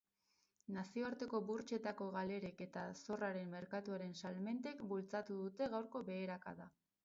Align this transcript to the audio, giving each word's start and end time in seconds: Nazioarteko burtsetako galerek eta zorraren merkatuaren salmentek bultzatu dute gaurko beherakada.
Nazioarteko 0.77 1.41
burtsetako 1.49 2.07
galerek 2.15 2.65
eta 2.67 2.87
zorraren 3.05 3.53
merkatuaren 3.59 4.19
salmentek 4.25 4.85
bultzatu 4.95 5.41
dute 5.47 5.73
gaurko 5.77 6.07
beherakada. 6.13 6.71